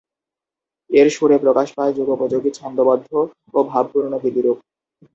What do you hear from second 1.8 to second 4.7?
যুগোপযোগী ছন্দোবদ্ধ ও ভাবপূর্ণ গীতিরূপ।